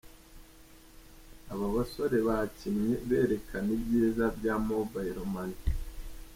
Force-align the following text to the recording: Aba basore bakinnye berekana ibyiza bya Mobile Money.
Aba 1.51 1.67
basore 1.75 2.17
bakinnye 2.27 2.93
berekana 3.07 3.69
ibyiza 3.77 4.25
bya 4.37 4.55
Mobile 4.67 5.21
Money. 5.33 5.61